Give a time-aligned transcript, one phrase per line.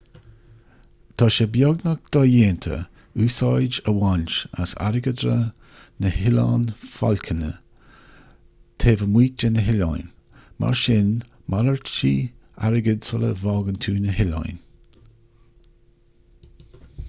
[1.21, 2.77] tá sé beagnach dodhéanta
[3.25, 5.35] úsáid a bhaint as airgeadra
[6.05, 6.63] na noileán
[6.95, 7.51] fáclainne
[8.85, 10.09] taobh amuigh de na hoileáin
[10.65, 11.13] mar sin
[11.57, 12.25] malartaigh
[12.71, 14.59] airgead sula bhfágann tú na hoileáin